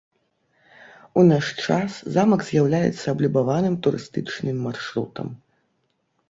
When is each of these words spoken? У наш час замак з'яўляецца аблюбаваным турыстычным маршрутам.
У 1.19 1.25
наш 1.31 1.45
час 1.65 1.97
замак 2.15 2.41
з'яўляецца 2.47 3.05
аблюбаваным 3.13 3.77
турыстычным 3.89 4.57
маршрутам. 4.71 5.27